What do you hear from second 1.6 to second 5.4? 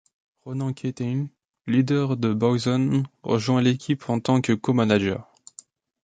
leader de Boyzone, rejoint l'équipe en tant que co-manager.